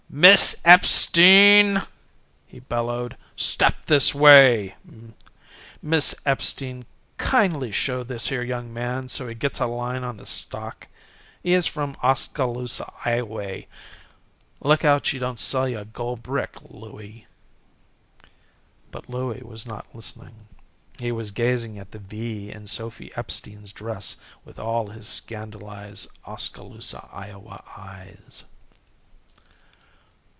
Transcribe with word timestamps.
"Miss 0.13 0.57
Epstein!" 0.65 1.83
he 2.45 2.59
bellowed, 2.59 3.15
"step 3.37 3.85
this 3.85 4.13
way! 4.13 4.75
Miss 5.81 6.13
Epstein, 6.25 6.85
kindly 7.17 7.71
show 7.71 8.03
this 8.03 8.27
here 8.27 8.43
young 8.43 8.73
man 8.73 9.07
so 9.07 9.29
he 9.29 9.33
gets 9.33 9.61
a 9.61 9.67
line 9.67 10.03
on 10.03 10.17
the 10.17 10.25
stock. 10.25 10.89
He 11.41 11.53
is 11.53 11.65
from 11.65 11.95
Oskaloosa, 12.03 12.91
Ioway. 13.05 13.67
Look 14.59 14.83
out 14.83 15.05
she 15.05 15.17
don't 15.17 15.39
sell 15.39 15.69
you 15.69 15.77
a 15.79 15.85
gold 15.85 16.23
brick, 16.23 16.57
Louie." 16.61 17.25
But 18.91 19.09
Louie 19.09 19.43
was 19.45 19.65
not 19.65 19.95
listening. 19.95 20.35
He 20.99 21.13
was 21.13 21.31
gazing 21.31 21.79
at 21.79 21.91
the 21.91 21.99
V 21.99 22.51
in 22.51 22.67
Sophy 22.67 23.13
Epstein's 23.15 23.71
dress 23.71 24.17
with 24.43 24.59
all 24.59 24.87
his 24.87 25.07
scandalized 25.07 26.09
Oskaloosa, 26.25 27.07
Iowa, 27.13 27.63
eyes. 27.77 28.43